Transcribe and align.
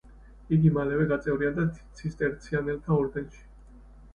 იგი 0.55 0.69
მალევე 0.77 1.03
გაწევრიანდა 1.11 1.65
ცისტერციანელთა 1.99 2.99
ორდენში. 2.99 3.45